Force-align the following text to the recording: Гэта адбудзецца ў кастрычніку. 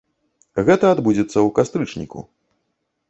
Гэта 0.69 0.85
адбудзецца 0.95 1.33
ў 1.33 1.45
кастрычніку. 1.59 2.19